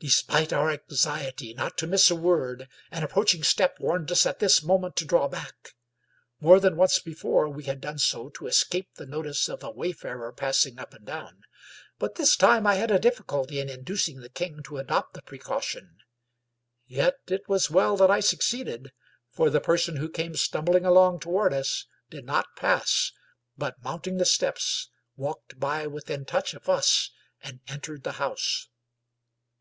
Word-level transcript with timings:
Despite 0.00 0.52
our 0.52 0.72
anxiety 0.72 1.54
not 1.54 1.78
to 1.78 1.86
miss 1.86 2.10
a 2.10 2.16
word, 2.16 2.66
an 2.90 3.04
approaching 3.04 3.44
step 3.44 3.78
warned 3.78 4.10
us 4.10 4.26
at 4.26 4.40
this 4.40 4.60
moment 4.60 4.96
to 4.96 5.04
draw 5.04 5.28
back. 5.28 5.76
More 6.40 6.58
than 6.58 6.74
once 6.74 6.98
before 6.98 7.48
we 7.48 7.62
had 7.62 7.80
done 7.80 8.00
so 8.00 8.28
to 8.30 8.48
escape 8.48 8.96
the 8.96 9.06
notice 9.06 9.48
of 9.48 9.62
a 9.62 9.70
way 9.70 9.92
farer 9.92 10.32
passing 10.32 10.80
up 10.80 10.92
and 10.92 11.06
down. 11.06 11.42
But 12.00 12.16
this 12.16 12.34
time 12.34 12.66
I 12.66 12.74
had 12.74 12.90
a 12.90 12.98
dif 12.98 13.18
ficulty 13.18 13.60
in 13.62 13.68
inducing 13.68 14.18
the 14.18 14.28
king 14.28 14.64
to 14.64 14.78
adopt 14.78 15.14
the 15.14 15.22
precaution. 15.22 15.98
Yet 16.84 17.20
it 17.28 17.48
was 17.48 17.70
well 17.70 17.96
that 17.98 18.10
I 18.10 18.18
succeeded, 18.18 18.90
for 19.30 19.48
the 19.50 19.60
person 19.60 19.98
who 19.98 20.08
came 20.08 20.34
stumbling 20.34 20.84
along 20.84 21.20
toward 21.20 21.54
us 21.54 21.86
did 22.10 22.24
not 22.26 22.56
pass, 22.56 23.12
but, 23.56 23.80
mounting 23.84 24.16
the 24.16 24.24
steps, 24.26 24.88
walked 25.14 25.60
by 25.60 25.86
within 25.86 26.24
touch 26.24 26.52
of 26.54 26.68
us 26.68 27.10
and 27.40 27.60
entered 27.68 28.02
the 28.02 28.14
house. 28.18 28.66